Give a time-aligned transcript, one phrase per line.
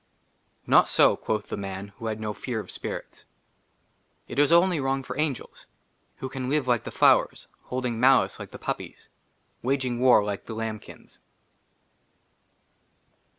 [0.65, 3.25] "NOT SO," QUOTH THE MAN WHO HAD NO FEAR OF SPIRITS;
[4.27, 5.67] IT IS ONLY WRONG FOR ANGELS
[6.15, 10.47] "WHO CAN LIVE LIKE THE FLOWERS," HOLDING MALICE LIKE THE PUPPIES, *' WAGING WAR LIKE
[10.47, 11.19] THE LAMBKINS."